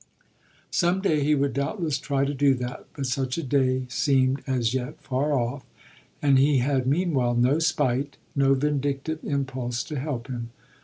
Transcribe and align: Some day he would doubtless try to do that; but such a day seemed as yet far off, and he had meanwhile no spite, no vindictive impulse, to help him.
Some 0.71 0.99
day 0.99 1.23
he 1.23 1.35
would 1.35 1.53
doubtless 1.53 1.99
try 1.99 2.25
to 2.25 2.33
do 2.33 2.55
that; 2.55 2.87
but 2.95 3.05
such 3.05 3.37
a 3.37 3.43
day 3.43 3.85
seemed 3.87 4.41
as 4.47 4.73
yet 4.73 4.99
far 4.99 5.33
off, 5.39 5.63
and 6.23 6.39
he 6.39 6.57
had 6.57 6.87
meanwhile 6.87 7.35
no 7.35 7.59
spite, 7.59 8.17
no 8.35 8.55
vindictive 8.55 9.19
impulse, 9.23 9.83
to 9.83 9.99
help 9.99 10.25
him. 10.25 10.49